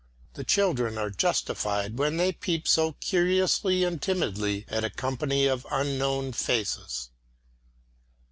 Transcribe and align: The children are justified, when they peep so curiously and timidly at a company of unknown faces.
The 0.33 0.43
children 0.43 0.97
are 0.97 1.11
justified, 1.11 1.99
when 1.99 2.17
they 2.17 2.31
peep 2.31 2.67
so 2.67 2.93
curiously 2.93 3.83
and 3.83 4.01
timidly 4.01 4.65
at 4.67 4.83
a 4.83 4.89
company 4.89 5.45
of 5.45 5.67
unknown 5.69 6.33
faces. 6.33 7.09